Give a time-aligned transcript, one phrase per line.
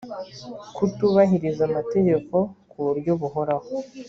[0.75, 2.35] kutubahiriza amategeko
[2.69, 3.67] ku buryo buhoraho